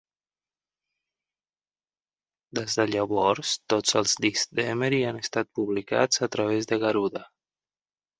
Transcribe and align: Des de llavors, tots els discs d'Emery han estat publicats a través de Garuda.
Des 2.59 2.77
de 2.79 2.85
llavors, 2.91 3.51
tots 3.73 3.97
els 4.01 4.15
discs 4.27 4.49
d'Emery 4.61 5.03
han 5.11 5.21
estat 5.21 5.51
publicats 5.61 6.23
a 6.29 6.31
través 6.37 6.71
de 6.73 6.81
Garuda. 6.87 7.23